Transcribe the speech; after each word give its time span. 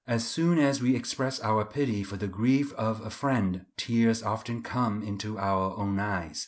As 0.07 0.27
soon 0.27 0.57
as 0.57 0.81
we 0.81 0.95
express 0.95 1.39
our 1.43 1.63
pity 1.63 2.03
for 2.03 2.17
the 2.17 2.25
grief 2.27 2.73
of 2.73 3.01
a 3.01 3.11
friend, 3.11 3.67
tears 3.77 4.23
often 4.23 4.63
come 4.63 5.03
into 5.03 5.37
our 5.37 5.77
own 5.77 5.99
eyes. 5.99 6.39